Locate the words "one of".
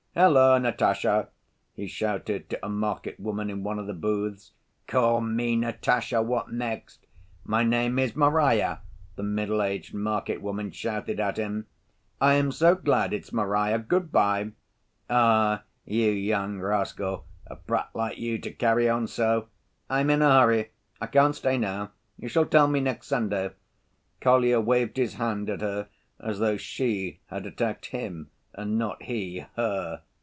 3.63-3.87